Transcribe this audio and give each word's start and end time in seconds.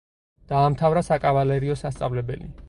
დაამთავრა 0.53 1.03
საკავალერიო 1.09 1.77
სასწავლებელი. 1.83 2.51